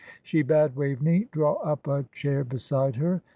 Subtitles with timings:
[0.23, 3.21] She bade Waveney draw up a chair beside her.